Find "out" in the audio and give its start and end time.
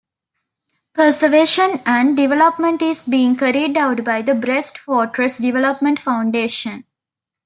3.77-4.03